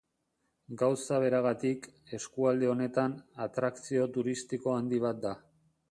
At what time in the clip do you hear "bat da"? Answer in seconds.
5.07-5.41